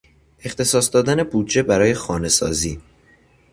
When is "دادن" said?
0.93-1.23